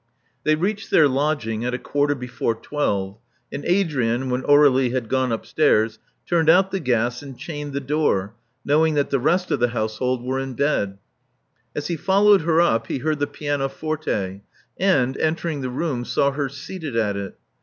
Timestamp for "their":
0.89-1.07